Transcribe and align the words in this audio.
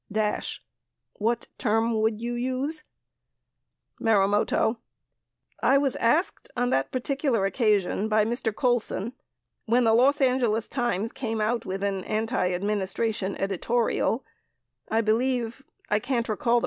Dash. 0.11 0.63
What 1.19 1.45
term 1.59 1.93
would 2.01 2.19
you 2.19 2.33
use? 2.33 2.83
Marumoto. 4.01 4.77
I 5.61 5.77
was 5.77 5.95
asked, 5.97 6.49
on 6.57 6.71
that 6.71 6.91
particular 6.91 7.45
occasion 7.45 8.07
by 8.09 8.25
Mr. 8.25 8.51
Colson, 8.51 9.13
when 9.67 9.83
the 9.83 9.93
Los 9.93 10.19
Angeles 10.19 10.67
Times 10.67 11.11
came 11.11 11.39
out 11.39 11.67
with 11.67 11.83
an 11.83 12.03
anti 12.05 12.51
administration 12.51 13.35
editorial, 13.39 14.25
I 14.89 15.01
believe— 15.01 15.61
I 15.91 15.99
can't 15.99 16.27
recall 16.27 16.27
the 16.27 16.27
par 16.27 16.27
67 16.27 16.31
Exhibit 16.31 16.45
No. 16.55 16.59